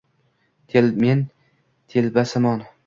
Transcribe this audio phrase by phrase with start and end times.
[1.01, 1.21] men
[1.87, 2.59] telbasimon